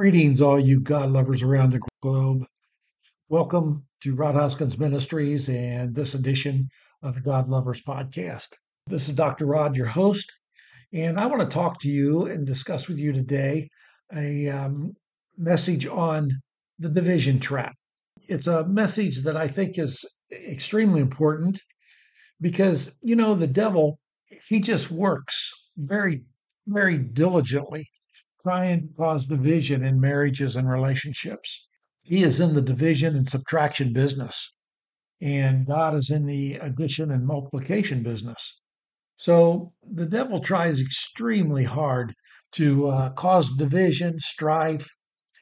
Greetings, 0.00 0.40
all 0.40 0.58
you 0.58 0.80
God 0.80 1.10
lovers 1.10 1.42
around 1.42 1.72
the 1.72 1.82
globe. 2.00 2.46
Welcome 3.28 3.84
to 4.00 4.14
Rod 4.14 4.34
Hoskins 4.34 4.78
Ministries 4.78 5.46
and 5.50 5.94
this 5.94 6.14
edition 6.14 6.70
of 7.02 7.16
the 7.16 7.20
God 7.20 7.50
Lovers 7.50 7.82
Podcast. 7.86 8.46
This 8.86 9.10
is 9.10 9.14
Dr. 9.14 9.44
Rod, 9.44 9.76
your 9.76 9.84
host, 9.84 10.24
and 10.90 11.20
I 11.20 11.26
want 11.26 11.42
to 11.42 11.46
talk 11.54 11.80
to 11.80 11.88
you 11.90 12.24
and 12.24 12.46
discuss 12.46 12.88
with 12.88 12.98
you 12.98 13.12
today 13.12 13.68
a 14.16 14.48
um, 14.48 14.94
message 15.36 15.86
on 15.86 16.30
the 16.78 16.88
division 16.88 17.38
trap. 17.38 17.74
It's 18.26 18.46
a 18.46 18.66
message 18.66 19.24
that 19.24 19.36
I 19.36 19.48
think 19.48 19.78
is 19.78 20.02
extremely 20.32 21.02
important 21.02 21.60
because, 22.40 22.94
you 23.02 23.16
know, 23.16 23.34
the 23.34 23.46
devil, 23.46 23.98
he 24.48 24.60
just 24.60 24.90
works 24.90 25.52
very, 25.76 26.22
very 26.66 26.96
diligently 26.96 27.86
trying 28.42 28.82
to 28.82 28.94
cause 28.94 29.26
division 29.26 29.82
in 29.84 30.00
marriages 30.00 30.56
and 30.56 30.68
relationships. 30.68 31.66
He 32.02 32.22
is 32.22 32.40
in 32.40 32.54
the 32.54 32.62
division 32.62 33.16
and 33.16 33.28
subtraction 33.28 33.92
business, 33.92 34.52
and 35.20 35.66
God 35.66 35.94
is 35.94 36.10
in 36.10 36.26
the 36.26 36.54
addition 36.56 37.10
and 37.10 37.26
multiplication 37.26 38.02
business. 38.02 38.60
So 39.16 39.72
the 39.82 40.06
devil 40.06 40.40
tries 40.40 40.80
extremely 40.80 41.64
hard 41.64 42.14
to 42.52 42.88
uh, 42.88 43.10
cause 43.10 43.52
division, 43.56 44.18
strife, 44.18 44.88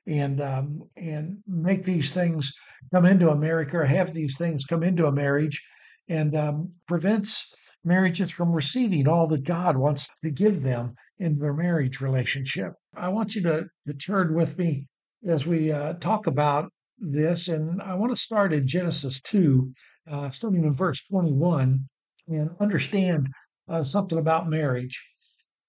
and 0.06 0.40
um, 0.40 0.82
and 0.96 1.38
make 1.46 1.84
these 1.84 2.12
things 2.12 2.52
come 2.92 3.06
into 3.06 3.30
America 3.30 3.78
or 3.78 3.84
have 3.84 4.12
these 4.12 4.36
things 4.36 4.64
come 4.64 4.82
into 4.82 5.06
a 5.06 5.12
marriage, 5.12 5.62
and 6.08 6.34
um, 6.34 6.72
prevents 6.86 7.54
marriages 7.88 8.30
from 8.30 8.52
receiving 8.52 9.08
all 9.08 9.26
that 9.28 9.44
God 9.44 9.76
wants 9.76 10.08
to 10.22 10.30
give 10.30 10.62
them 10.62 10.94
in 11.18 11.38
their 11.38 11.54
marriage 11.54 12.00
relationship. 12.00 12.74
I 12.94 13.08
want 13.08 13.34
you 13.34 13.42
to, 13.42 13.66
to 13.86 13.94
turn 13.94 14.34
with 14.34 14.58
me 14.58 14.86
as 15.26 15.46
we 15.46 15.72
uh, 15.72 15.94
talk 15.94 16.26
about 16.26 16.70
this, 16.98 17.48
and 17.48 17.80
I 17.82 17.94
want 17.94 18.12
to 18.12 18.16
start 18.16 18.52
in 18.52 18.66
Genesis 18.66 19.20
2, 19.22 19.72
uh, 20.10 20.30
starting 20.30 20.64
in 20.64 20.74
verse 20.74 21.02
21, 21.10 21.88
and 22.28 22.50
understand 22.60 23.28
uh, 23.68 23.82
something 23.82 24.18
about 24.18 24.48
marriage. 24.48 25.02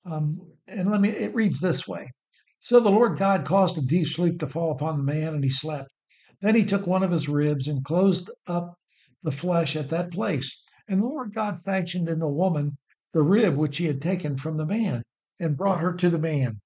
Um, 0.05 0.39
and 0.67 0.91
let 0.91 1.01
me, 1.01 1.09
it 1.09 1.35
reads 1.35 1.59
this 1.59 1.87
way 1.87 2.11
So 2.59 2.79
the 2.79 2.89
Lord 2.89 3.17
God 3.17 3.45
caused 3.45 3.77
a 3.77 3.81
deep 3.81 4.07
sleep 4.07 4.39
to 4.39 4.47
fall 4.47 4.71
upon 4.71 4.97
the 4.97 5.03
man, 5.03 5.35
and 5.35 5.43
he 5.43 5.49
slept. 5.49 5.93
Then 6.41 6.55
he 6.55 6.65
took 6.65 6.87
one 6.87 7.03
of 7.03 7.11
his 7.11 7.27
ribs 7.27 7.67
and 7.67 7.83
closed 7.83 8.29
up 8.47 8.75
the 9.23 9.31
flesh 9.31 9.75
at 9.75 9.89
that 9.89 10.11
place. 10.11 10.63
And 10.89 11.01
the 11.01 11.05
Lord 11.05 11.33
God 11.35 11.61
fashioned 11.63 12.09
in 12.09 12.17
the 12.17 12.27
woman 12.27 12.75
the 13.13 13.21
rib 13.21 13.55
which 13.55 13.77
he 13.77 13.85
had 13.85 14.01
taken 14.01 14.37
from 14.37 14.57
the 14.57 14.65
man 14.65 15.03
and 15.39 15.55
brought 15.55 15.81
her 15.81 15.93
to 15.93 16.09
the 16.09 16.17
man. 16.17 16.59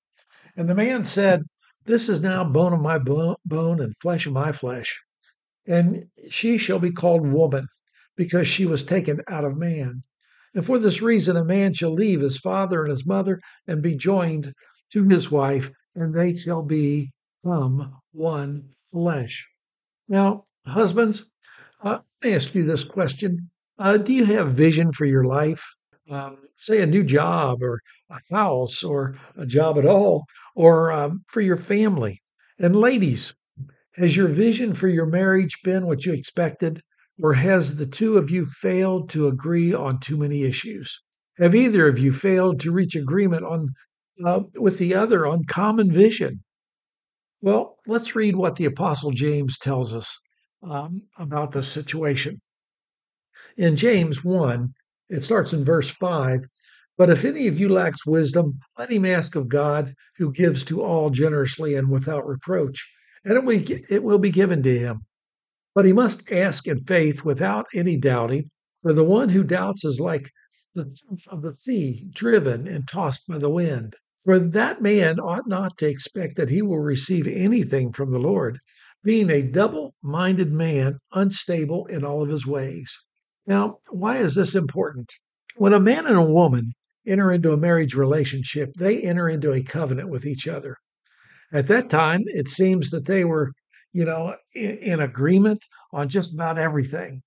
And 0.56 0.70
the 0.70 0.76
man 0.76 1.04
said, 1.04 1.44
This 1.84 2.08
is 2.08 2.22
now 2.22 2.46
bone 2.46 2.72
of 2.72 2.80
my 2.80 2.98
bone 2.98 3.82
and 3.82 3.94
flesh 4.02 4.26
of 4.26 4.32
my 4.32 4.54
flesh. 4.54 5.02
And 5.68 6.06
she 6.30 6.58
shall 6.58 6.80
be 6.80 6.92
called 6.92 7.28
woman, 7.28 7.68
because 8.16 8.48
she 8.48 8.66
was 8.66 8.84
taken 8.84 9.22
out 9.28 9.44
of 9.44 9.58
man. 9.58 10.02
And 10.56 10.66
for 10.66 10.80
this 10.80 11.02
reason, 11.02 11.36
a 11.36 11.44
man 11.44 11.74
shall 11.74 11.94
leave 11.94 12.22
his 12.22 12.38
father 12.38 12.84
and 12.84 12.92
his 12.92 13.06
mother 13.06 13.42
and 13.68 13.82
be 13.82 13.96
joined 13.96 14.54
to 14.92 15.04
his 15.10 15.32
wife, 15.32 15.70
and 15.96 16.14
they 16.14 16.36
shall 16.36 16.64
become 16.64 18.02
one 18.12 18.70
flesh. 18.92 19.48
Now, 20.08 20.46
husbands, 20.66 21.26
uh, 21.82 22.00
let 22.22 22.30
me 22.30 22.36
ask 22.36 22.56
you 22.56 22.64
this 22.64 22.84
question 22.84 23.50
uh, 23.80 23.98
Do 23.98 24.14
you 24.14 24.26
have 24.26 24.54
vision 24.54 24.92
for 24.92 25.06
your 25.06 25.24
life? 25.24 25.64
um, 26.10 26.38
say 26.56 26.82
a 26.82 26.86
new 26.86 27.04
job 27.04 27.62
or 27.62 27.80
a 28.10 28.20
house 28.32 28.84
or 28.84 29.16
a 29.38 29.46
job 29.46 29.78
at 29.78 29.86
all 29.86 30.26
or 30.56 30.92
um, 30.92 31.24
for 31.28 31.42
your 31.42 31.58
family. 31.58 32.22
And 32.60 32.76
ladies, 32.76 33.34
has 33.96 34.16
your 34.16 34.28
vision 34.28 34.74
for 34.74 34.88
your 34.88 35.06
marriage 35.06 35.58
been 35.64 35.86
what 35.86 36.06
you 36.06 36.14
expected? 36.14 36.82
Or 37.22 37.34
has 37.34 37.76
the 37.76 37.86
two 37.86 38.18
of 38.18 38.32
you 38.32 38.48
failed 38.48 39.10
to 39.12 39.28
agree 39.28 39.74
on 39.74 40.00
too 40.00 40.18
many 40.18 40.44
issues? 40.44 41.00
Have 41.38 41.54
either 41.56 41.88
of 41.88 42.00
you 42.00 42.12
failed 42.12 42.60
to 42.62 42.72
reach 42.72 42.96
agreement 42.96 43.46
on 43.46 43.70
uh, 44.26 44.42
with 44.56 44.78
the 44.80 44.96
other 44.96 45.26
on 45.28 45.44
common 45.46 45.92
vision? 45.92 46.44
Well, 47.42 47.78
let's 47.86 48.16
read 48.16 48.36
what 48.36 48.56
the 48.56 48.66
Apostle 48.66 49.12
James 49.12 49.58
tells 49.58 49.94
us 49.94 50.18
um, 50.64 51.04
about 51.18 51.52
this 51.52 51.68
situation. 51.68 52.42
In 53.58 53.76
James 53.76 54.24
1, 54.24 54.74
it 55.10 55.22
starts 55.22 55.54
in 55.54 55.64
verse 55.64 55.90
5. 55.90 56.46
But 56.98 57.10
if 57.10 57.26
any 57.26 57.48
of 57.48 57.60
you 57.60 57.70
lacks 57.70 58.06
wisdom, 58.06 58.60
let 58.78 58.92
him 58.92 59.06
ask 59.06 59.36
of 59.36 59.48
God, 59.48 59.94
who 60.18 60.32
gives 60.32 60.64
to 60.66 60.82
all 60.82 61.10
generously 61.10 61.74
and 61.74 61.90
without 61.90 62.28
reproach, 62.28 62.88
and 63.26 63.34
it 63.34 64.04
will, 64.04 64.20
be 64.20 64.32
given 64.32 64.62
to 64.64 64.78
him. 64.78 65.02
But 65.74 65.86
he 65.86 65.94
must 65.94 66.32
ask 66.32 66.68
in 66.68 66.80
faith 66.80 67.24
without 67.24 67.66
any 67.74 67.98
doubting, 67.98 68.50
for 68.84 68.94
the 68.94 69.04
one 69.04 69.30
who 69.30 69.44
doubts 69.44 69.84
is 69.84 70.00
like 70.00 70.30
the 70.76 70.96
of 71.28 71.42
the 71.42 71.56
sea, 71.56 72.08
driven 72.14 72.68
and 72.68 72.88
tossed 72.88 73.28
by 73.28 73.40
the 73.40 73.50
wind. 73.50 73.96
For 74.24 74.40
that 74.40 74.82
man 74.82 75.20
ought 75.20 75.48
not 75.48 75.78
to 75.80 75.88
expect 75.88 76.38
that 76.38 76.50
he 76.50 76.62
will 76.62 76.80
receive 76.80 77.28
anything 77.28 77.92
from 77.92 78.12
the 78.12 78.20
Lord, 78.20 78.60
being 79.04 79.30
a 79.30 79.42
double 79.42 79.96
minded 80.02 80.52
man, 80.52 81.00
unstable 81.12 81.86
in 81.88 82.04
all 82.04 82.24
of 82.24 82.30
his 82.30 82.46
ways. 82.46 82.96
Now, 83.46 83.80
why 83.90 84.18
is 84.18 84.36
this 84.36 84.56
important? 84.56 85.12
When 85.56 85.74
a 85.74 85.80
man 85.80 86.08
and 86.08 86.16
a 86.16 86.22
woman 86.22 86.74
enter 87.06 87.32
into 87.32 87.52
a 87.52 87.58
marriage 87.58 87.94
relationship, 87.94 88.74
they 88.78 89.02
enter 89.02 89.28
into 89.28 89.52
a 89.52 89.64
covenant 89.64 90.10
with 90.10 90.26
each 90.26 90.48
other. 90.48 90.78
At 91.52 91.68
that 91.68 91.90
time, 91.90 92.22
it 92.28 92.48
seems 92.48 92.90
that 92.92 93.06
they 93.06 93.26
were, 93.26 93.52
you 93.92 94.06
know, 94.06 94.36
in, 94.56 94.78
in 94.78 95.00
agreement 95.00 95.60
on 95.92 96.10
just 96.10 96.34
about 96.34 96.58
everything, 96.58 97.22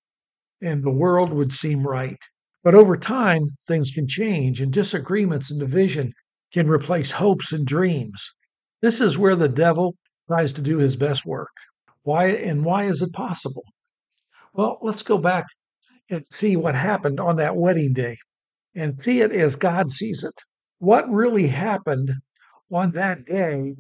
and 0.63 0.83
the 0.83 0.91
world 0.91 1.33
would 1.33 1.53
seem 1.53 1.87
right. 1.87 2.19
But 2.65 2.75
over 2.75 2.97
time, 2.97 3.43
things 3.69 3.91
can 3.91 4.09
change, 4.09 4.61
and 4.61 4.73
disagreements 4.73 5.51
and 5.51 5.61
division 5.61 6.13
can 6.53 6.67
replace 6.67 7.13
hopes 7.13 7.53
and 7.53 7.67
dreams. 7.67 8.33
This 8.81 9.01
is 9.01 9.19
where 9.19 9.37
the 9.37 9.49
devil 9.49 9.97
tries 10.27 10.53
to 10.55 10.63
do 10.63 10.79
his 10.79 10.97
best 10.97 11.25
work. 11.25 11.53
Why 12.03 12.29
and 12.29 12.65
why 12.65 12.85
is 12.85 13.03
it 13.03 13.13
possible? 13.13 13.65
Well, 14.53 14.79
let's 14.81 15.03
go 15.03 15.19
back 15.19 15.45
and 16.09 16.27
see 16.27 16.57
what 16.57 16.75
happened 16.75 17.21
on 17.21 17.37
that 17.37 17.57
wedding 17.57 17.93
day 17.93 18.17
and 18.75 19.01
see 19.03 19.21
it 19.21 19.33
as 19.33 19.57
God 19.57 19.91
sees 19.91 20.23
it. 20.23 20.43
What 20.79 21.11
really 21.11 21.49
happened 21.49 22.13
on 22.71 22.93
that 22.93 23.25
day 23.25 23.75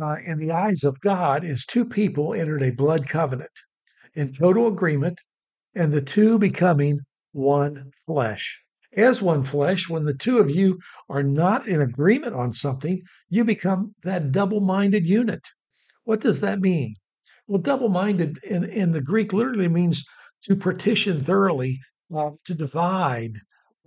uh, 0.00 0.16
in 0.24 0.38
the 0.38 0.52
eyes 0.52 0.84
of 0.84 1.00
God 1.00 1.44
is 1.44 1.64
two 1.64 1.84
people 1.84 2.34
entered 2.34 2.62
a 2.62 2.70
blood 2.70 3.08
covenant 3.08 3.50
in 4.14 4.32
total 4.32 4.66
agreement, 4.66 5.20
and 5.74 5.92
the 5.92 6.00
two 6.00 6.38
becoming 6.38 7.00
one 7.32 7.90
flesh. 8.06 8.58
As 8.96 9.20
one 9.20 9.42
flesh, 9.42 9.88
when 9.88 10.04
the 10.04 10.14
two 10.14 10.38
of 10.38 10.50
you 10.50 10.78
are 11.10 11.22
not 11.22 11.68
in 11.68 11.80
agreement 11.80 12.34
on 12.34 12.52
something, 12.52 13.02
you 13.28 13.44
become 13.44 13.94
that 14.02 14.32
double 14.32 14.60
minded 14.60 15.06
unit. 15.06 15.42
What 16.04 16.20
does 16.20 16.40
that 16.40 16.60
mean? 16.60 16.94
Well, 17.46 17.60
double 17.60 17.90
minded 17.90 18.38
in, 18.42 18.64
in 18.64 18.92
the 18.92 19.02
Greek 19.02 19.32
literally 19.32 19.68
means 19.68 20.04
to 20.42 20.56
partition 20.56 21.22
thoroughly, 21.22 21.80
uh, 22.14 22.30
to 22.44 22.54
divide. 22.54 23.38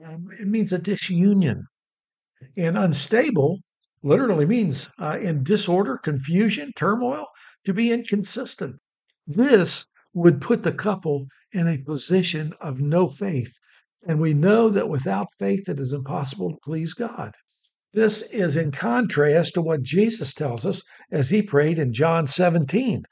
Um, 0.03 0.29
it 0.39 0.47
means 0.47 0.73
a 0.73 0.79
disunion. 0.79 1.67
And 2.57 2.77
unstable 2.77 3.59
literally 4.03 4.45
means 4.45 4.89
uh, 4.99 5.19
in 5.21 5.43
disorder, 5.43 5.97
confusion, 5.97 6.71
turmoil, 6.75 7.27
to 7.65 7.73
be 7.73 7.91
inconsistent. 7.91 8.77
This 9.27 9.85
would 10.13 10.41
put 10.41 10.63
the 10.63 10.71
couple 10.71 11.27
in 11.53 11.67
a 11.67 11.77
position 11.77 12.53
of 12.59 12.81
no 12.81 13.07
faith. 13.07 13.53
And 14.07 14.19
we 14.19 14.33
know 14.33 14.69
that 14.69 14.89
without 14.89 15.27
faith, 15.37 15.69
it 15.69 15.79
is 15.79 15.93
impossible 15.93 16.49
to 16.51 16.57
please 16.63 16.93
God. 16.93 17.33
This 17.93 18.21
is 18.23 18.57
in 18.57 18.71
contrast 18.71 19.53
to 19.53 19.61
what 19.61 19.83
Jesus 19.83 20.33
tells 20.33 20.65
us 20.65 20.81
as 21.11 21.29
he 21.29 21.41
prayed 21.41 21.77
in 21.77 21.93
John 21.93 22.25
17, 22.25 23.03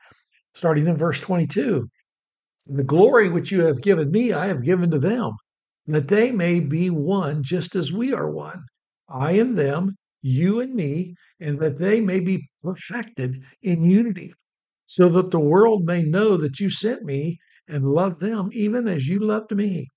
starting 0.53 0.87
in 0.87 0.97
verse 0.97 1.19
22. 1.19 1.89
The 2.71 2.83
glory 2.83 3.29
which 3.29 3.51
you 3.51 3.61
have 3.61 3.81
given 3.81 4.11
me, 4.11 4.31
I 4.31 4.45
have 4.45 4.63
given 4.63 4.91
to 4.91 4.99
them, 4.99 5.31
that 5.87 6.07
they 6.07 6.31
may 6.31 6.59
be 6.59 6.91
one 6.91 7.41
just 7.41 7.75
as 7.75 7.91
we 7.91 8.13
are 8.13 8.29
one. 8.29 8.65
I 9.09 9.31
and 9.31 9.57
them, 9.57 9.95
you 10.21 10.59
and 10.59 10.75
me, 10.75 11.15
and 11.39 11.59
that 11.61 11.79
they 11.79 11.99
may 11.99 12.19
be 12.19 12.47
perfected 12.61 13.41
in 13.63 13.89
unity, 13.89 14.33
so 14.85 15.09
that 15.09 15.31
the 15.31 15.39
world 15.39 15.83
may 15.83 16.03
know 16.03 16.37
that 16.37 16.59
you 16.59 16.69
sent 16.69 17.03
me 17.03 17.39
and 17.67 17.89
loved 17.89 18.19
them 18.21 18.51
even 18.53 18.87
as 18.87 19.07
you 19.07 19.19
loved 19.19 19.49
me. 19.55 19.87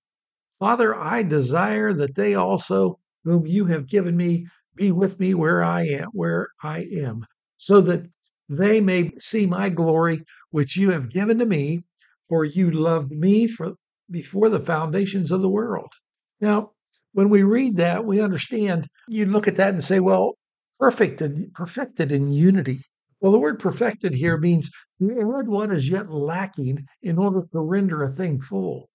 Father, 0.57 0.95
I 0.95 1.21
desire 1.21 1.93
that 1.93 2.15
they 2.15 2.33
also, 2.33 2.97
whom 3.23 3.45
you 3.45 3.67
have 3.67 3.85
given 3.87 4.17
me, 4.17 4.47
be 4.75 4.91
with 4.91 5.19
me 5.19 5.35
where 5.35 5.63
I 5.63 5.83
am, 5.83 6.09
where 6.13 6.47
I 6.63 6.87
am, 6.91 7.23
so 7.55 7.81
that 7.81 8.07
they 8.49 8.81
may 8.81 9.11
see 9.19 9.45
my 9.45 9.69
glory 9.69 10.23
which 10.49 10.75
you 10.75 10.89
have 10.89 11.11
given 11.11 11.37
to 11.37 11.45
me, 11.45 11.83
for 12.33 12.43
you 12.43 12.71
loved 12.71 13.11
me 13.11 13.45
for, 13.45 13.73
before 14.09 14.49
the 14.49 14.59
foundations 14.59 15.29
of 15.29 15.43
the 15.43 15.49
world. 15.49 15.93
Now, 16.41 16.71
when 17.11 17.29
we 17.29 17.43
read 17.43 17.77
that, 17.77 18.05
we 18.05 18.19
understand, 18.19 18.87
you 19.07 19.27
look 19.27 19.47
at 19.47 19.55
that 19.57 19.75
and 19.75 19.83
say, 19.83 19.99
well, 19.99 20.31
perfect 20.79 21.21
and 21.21 21.53
perfected 21.53 22.11
in 22.11 22.33
unity. 22.33 22.79
Well, 23.21 23.31
the 23.31 23.37
word 23.37 23.59
perfected 23.59 24.15
here 24.15 24.39
means 24.39 24.71
add 24.99 25.47
what 25.47 25.71
is 25.71 25.87
yet 25.87 26.09
lacking 26.09 26.87
in 27.03 27.19
order 27.19 27.43
to 27.51 27.59
render 27.59 28.01
a 28.01 28.11
thing 28.11 28.41
full. 28.41 28.89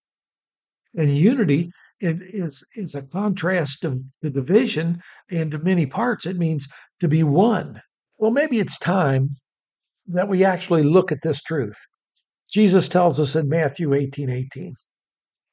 And 0.97 1.17
unity 1.17 1.71
is, 2.01 2.65
is 2.75 2.97
a 2.97 3.03
contrast 3.03 3.83
to, 3.83 3.99
to 4.21 4.31
division 4.31 5.01
into 5.29 5.61
many 5.61 5.87
parts. 5.87 6.27
It 6.27 6.37
means 6.37 6.67
to 6.99 7.07
be 7.07 7.23
one. 7.23 7.83
Well, 8.19 8.33
maybe 8.33 8.59
it's 8.59 8.81
time 8.81 9.37
that 10.09 10.27
we 10.27 10.45
actually 10.45 10.83
look 10.83 11.13
at 11.13 11.23
this 11.23 11.41
truth. 11.41 11.79
Jesus 12.53 12.89
tells 12.89 13.21
us 13.21 13.37
in 13.37 13.49
Matthew 13.49 13.93
18 13.93 14.31
18, 14.31 14.75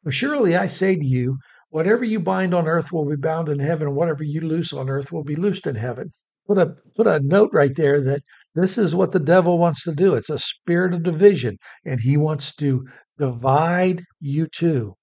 Surely 0.09 0.56
I 0.56 0.68
say 0.68 0.95
to 0.95 1.06
you, 1.06 1.38
whatever 1.69 2.06
you 2.06 2.19
bind 2.19 2.53
on 2.53 2.68
earth 2.68 2.92
will 2.92 3.09
be 3.09 3.15
bound 3.15 3.50
in 3.50 3.59
heaven, 3.59 3.88
and 3.88 3.95
whatever 3.95 4.24
you 4.24 4.42
loose 4.42 4.71
on 4.71 4.89
earth 4.89 5.12
will 5.12 5.24
be 5.24 5.36
loosed 5.36 5.68
in 5.68 5.75
heaven. 5.75 6.12
Put 6.47 6.57
a 6.57 6.75
put 6.95 7.07
a 7.07 7.19
note 7.19 7.50
right 7.53 7.75
there 7.75 8.01
that 8.01 8.21
this 8.53 8.77
is 8.77 8.95
what 8.95 9.12
the 9.12 9.19
devil 9.19 9.57
wants 9.57 9.83
to 9.83 9.94
do. 9.94 10.13
It's 10.13 10.30
a 10.30 10.39
spirit 10.39 10.94
of 10.94 11.03
division, 11.03 11.57
and 11.83 12.00
he 12.00 12.18
wants 12.18 12.56
to 12.57 12.88
divide 13.18 14.03
you 14.19 14.47
two. 14.47 14.94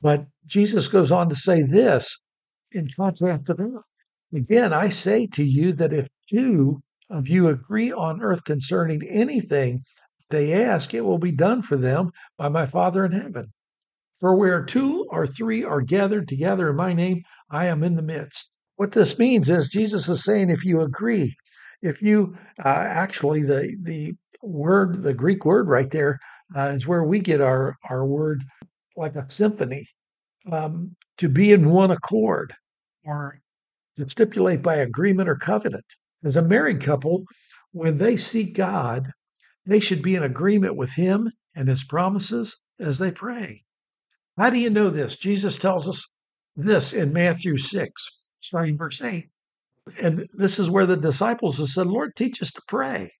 But 0.00 0.26
Jesus 0.46 0.88
goes 0.88 1.12
on 1.12 1.28
to 1.28 1.36
say 1.36 1.62
this 1.62 2.18
in 2.72 2.88
contrast 2.96 3.46
to 3.46 3.54
that. 3.54 3.82
Again, 4.34 4.72
I 4.72 4.88
say 4.88 5.26
to 5.34 5.44
you 5.44 5.72
that 5.74 5.92
if 5.92 6.08
two 6.32 6.80
of 7.10 7.28
you 7.28 7.48
agree 7.48 7.92
on 7.92 8.22
earth 8.22 8.44
concerning 8.44 9.06
anything 9.06 9.82
they 10.32 10.52
ask, 10.52 10.92
it 10.92 11.02
will 11.02 11.18
be 11.18 11.30
done 11.30 11.62
for 11.62 11.76
them 11.76 12.10
by 12.36 12.48
my 12.48 12.66
Father 12.66 13.04
in 13.04 13.12
heaven. 13.12 13.52
For 14.18 14.36
where 14.36 14.64
two 14.64 15.06
or 15.10 15.26
three 15.26 15.62
are 15.64 15.80
gathered 15.80 16.28
together 16.28 16.70
in 16.70 16.76
my 16.76 16.92
name, 16.92 17.22
I 17.50 17.66
am 17.66 17.84
in 17.84 17.94
the 17.94 18.02
midst. 18.02 18.50
What 18.76 18.92
this 18.92 19.18
means 19.18 19.48
is 19.48 19.68
Jesus 19.68 20.08
is 20.08 20.24
saying 20.24 20.50
if 20.50 20.64
you 20.64 20.80
agree, 20.80 21.34
if 21.82 22.02
you 22.02 22.36
uh, 22.64 22.68
actually 22.68 23.42
the 23.42 23.76
the 23.80 24.14
word 24.42 25.02
the 25.02 25.14
Greek 25.14 25.44
word 25.44 25.68
right 25.68 25.90
there 25.90 26.18
uh, 26.56 26.72
is 26.74 26.86
where 26.86 27.04
we 27.04 27.20
get 27.20 27.40
our 27.40 27.76
our 27.90 28.06
word 28.06 28.42
like 28.96 29.16
a 29.16 29.30
symphony 29.30 29.86
um, 30.50 30.96
to 31.18 31.28
be 31.28 31.52
in 31.52 31.70
one 31.70 31.90
accord 31.90 32.54
or 33.04 33.38
to 33.96 34.08
stipulate 34.08 34.62
by 34.62 34.76
agreement 34.76 35.28
or 35.28 35.36
covenant. 35.36 35.84
As 36.24 36.36
a 36.36 36.42
married 36.42 36.80
couple, 36.80 37.24
when 37.72 37.98
they 37.98 38.16
seek 38.16 38.54
God, 38.54 39.10
they 39.66 39.80
should 39.80 40.02
be 40.02 40.14
in 40.14 40.22
agreement 40.22 40.76
with 40.76 40.92
Him 40.94 41.30
and 41.54 41.68
His 41.68 41.84
promises 41.84 42.58
as 42.80 42.98
they 42.98 43.10
pray. 43.10 43.62
How 44.38 44.50
do 44.50 44.58
you 44.58 44.70
know 44.70 44.90
this? 44.90 45.16
Jesus 45.16 45.56
tells 45.58 45.88
us 45.88 46.04
this 46.56 46.92
in 46.92 47.12
Matthew 47.12 47.56
6, 47.56 47.92
starting 48.40 48.76
verse 48.76 49.00
8. 49.02 49.28
And 50.00 50.26
this 50.32 50.58
is 50.58 50.70
where 50.70 50.86
the 50.86 50.96
disciples 50.96 51.58
have 51.58 51.68
said, 51.68 51.86
Lord, 51.86 52.16
teach 52.16 52.40
us 52.40 52.52
to 52.52 52.62
pray. 52.68 53.10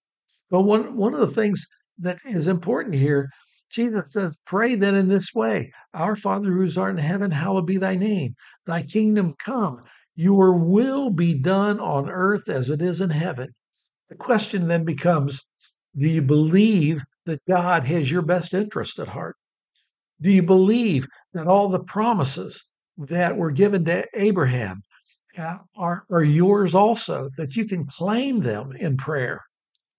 But 0.49 0.61
one, 0.61 0.95
one 0.95 1.13
of 1.13 1.19
the 1.19 1.27
things 1.27 1.65
that 1.99 2.19
is 2.25 2.47
important 2.47 2.95
here, 2.95 3.29
Jesus 3.71 4.13
says, 4.13 4.35
Pray 4.45 4.75
then 4.75 4.95
in 4.95 5.09
this 5.09 5.33
way 5.33 5.71
Our 5.93 6.15
Father 6.15 6.51
who 6.51 6.69
art 6.79 6.91
in 6.91 6.97
heaven, 6.97 7.31
hallowed 7.31 7.65
be 7.65 7.77
thy 7.77 7.95
name. 7.95 8.35
Thy 8.65 8.83
kingdom 8.83 9.33
come. 9.37 9.81
Your 10.15 10.57
will 10.57 11.09
be 11.09 11.39
done 11.39 11.79
on 11.79 12.09
earth 12.09 12.47
as 12.47 12.69
it 12.69 12.81
is 12.81 13.01
in 13.01 13.09
heaven. 13.09 13.49
The 14.09 14.15
question 14.15 14.67
then 14.67 14.85
becomes 14.85 15.41
Do 15.95 16.07
you 16.07 16.21
believe 16.21 17.03
that 17.25 17.45
God 17.47 17.83
has 17.85 18.09
your 18.09 18.21
best 18.23 18.53
interest 18.53 18.99
at 18.99 19.09
heart? 19.09 19.35
Do 20.21 20.31
you 20.31 20.43
believe 20.43 21.07
that 21.33 21.47
all 21.47 21.69
the 21.69 21.83
promises 21.83 22.63
that 22.97 23.37
were 23.37 23.51
given 23.51 23.85
to 23.85 24.05
Abraham 24.13 24.81
uh, 25.37 25.57
are, 25.75 26.05
are 26.11 26.23
yours 26.23 26.75
also, 26.75 27.29
that 27.37 27.55
you 27.55 27.65
can 27.65 27.85
claim 27.85 28.41
them 28.41 28.71
in 28.73 28.97
prayer? 28.97 29.41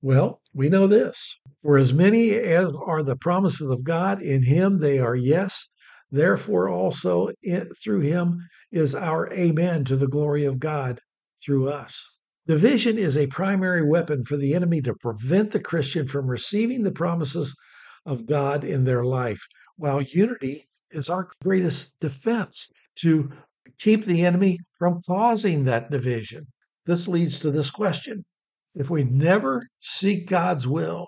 Well, 0.03 0.41
we 0.53 0.69
know 0.69 0.87
this. 0.87 1.39
For 1.63 1.79
as 1.79 1.95
many 1.95 2.33
as 2.33 2.71
are 2.85 3.03
the 3.03 3.17
promises 3.17 3.71
of 3.71 3.85
God, 3.85 4.21
in 4.21 4.43
him 4.43 4.79
they 4.79 4.99
are 4.99 5.17
yes. 5.17 5.69
Therefore, 6.11 6.69
also 6.69 7.31
it, 7.43 7.69
through 7.83 8.01
him 8.01 8.39
is 8.71 8.95
our 8.95 9.33
amen 9.33 9.85
to 9.85 9.97
the 9.97 10.09
glory 10.09 10.45
of 10.45 10.59
God 10.61 11.01
through 11.45 11.69
us. 11.69 12.05
Division 12.47 12.99
is 12.99 13.17
a 13.17 13.27
primary 13.29 13.83
weapon 13.83 14.23
for 14.23 14.37
the 14.37 14.55
enemy 14.55 14.83
to 14.83 14.95
prevent 14.95 15.53
the 15.53 15.61
Christian 15.61 16.07
from 16.07 16.27
receiving 16.27 16.83
the 16.83 16.93
promises 16.93 17.57
of 18.05 18.27
God 18.27 18.65
in 18.65 18.85
their 18.85 19.03
life 19.03 19.47
while 19.77 20.03
unity 20.03 20.69
is 20.91 21.09
our 21.09 21.31
greatest 21.43 21.99
defense 22.01 22.69
to 22.97 23.33
keep 23.79 24.05
the 24.05 24.27
enemy 24.27 24.59
from 24.79 25.01
causing 25.07 25.65
that 25.65 25.91
division. 25.91 26.47
This 26.85 27.09
leads 27.09 27.39
to 27.39 27.51
this 27.51 27.71
question 27.71 28.27
If 28.75 28.91
we 28.91 29.05
never 29.05 29.67
seek 29.81 30.29
God's 30.29 30.67
will, 30.67 31.07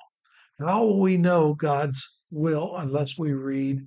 how 0.58 0.86
will 0.86 1.00
we 1.00 1.18
know 1.18 1.52
God's 1.52 2.02
will 2.30 2.74
unless 2.76 3.18
we 3.18 3.34
read 3.34 3.86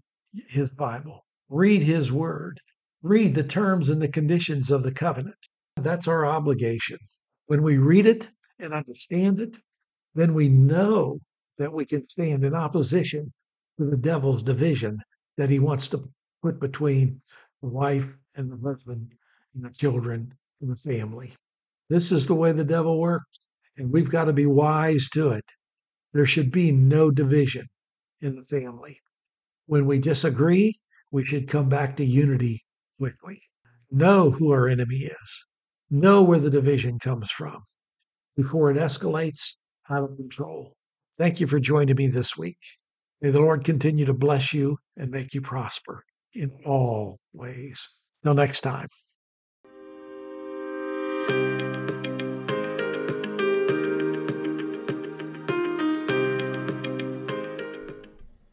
His 0.49 0.71
Bible, 0.71 1.25
read 1.49 1.81
His 1.81 2.11
Word, 2.11 2.61
read 3.01 3.33
the 3.33 3.43
terms 3.43 3.89
and 3.89 3.99
the 3.99 4.07
conditions 4.07 4.69
of 4.69 4.83
the 4.83 4.93
covenant? 4.93 5.47
That's 5.75 6.07
our 6.07 6.27
obligation. 6.27 6.99
When 7.49 7.63
we 7.63 7.79
read 7.79 8.05
it 8.05 8.29
and 8.59 8.75
understand 8.75 9.39
it, 9.39 9.57
then 10.13 10.35
we 10.35 10.49
know 10.49 11.19
that 11.57 11.73
we 11.73 11.83
can 11.83 12.07
stand 12.07 12.43
in 12.45 12.53
opposition 12.53 13.33
to 13.79 13.85
the 13.89 13.97
devil's 13.97 14.43
division 14.43 14.99
that 15.35 15.49
he 15.49 15.57
wants 15.57 15.87
to 15.87 16.07
put 16.43 16.59
between 16.59 17.19
the 17.63 17.69
wife 17.69 18.05
and 18.35 18.51
the 18.51 18.69
husband 18.69 19.15
and 19.55 19.65
the 19.65 19.71
children 19.71 20.31
and 20.61 20.69
the 20.69 20.75
family. 20.75 21.33
This 21.89 22.11
is 22.11 22.27
the 22.27 22.35
way 22.35 22.51
the 22.51 22.63
devil 22.63 22.99
works, 22.99 23.47
and 23.77 23.91
we've 23.91 24.11
got 24.11 24.25
to 24.25 24.33
be 24.33 24.45
wise 24.45 25.09
to 25.13 25.29
it. 25.31 25.45
There 26.13 26.27
should 26.27 26.51
be 26.51 26.71
no 26.71 27.09
division 27.09 27.67
in 28.21 28.35
the 28.35 28.43
family. 28.43 28.99
When 29.65 29.87
we 29.87 29.97
disagree, 29.97 30.77
we 31.11 31.23
should 31.23 31.47
come 31.47 31.67
back 31.67 31.97
to 31.97 32.05
unity 32.05 32.63
quickly. 32.99 33.41
Know 33.89 34.29
who 34.29 34.51
our 34.51 34.69
enemy 34.69 34.97
is 34.97 35.45
know 35.89 36.23
where 36.23 36.39
the 36.39 36.49
division 36.49 36.99
comes 36.99 37.31
from 37.31 37.63
before 38.35 38.71
it 38.71 38.77
escalates 38.77 39.55
out 39.89 40.03
of 40.03 40.15
control. 40.15 40.75
Thank 41.17 41.39
you 41.39 41.47
for 41.47 41.59
joining 41.59 41.95
me 41.95 42.07
this 42.07 42.37
week. 42.37 42.57
May 43.21 43.31
the 43.31 43.41
Lord 43.41 43.65
continue 43.65 44.05
to 44.05 44.13
bless 44.13 44.53
you 44.53 44.77
and 44.95 45.11
make 45.11 45.33
you 45.33 45.41
prosper 45.41 46.03
in 46.33 46.51
all 46.65 47.19
ways. 47.33 47.89
Till 48.23 48.33
next 48.33 48.61
time. 48.61 48.89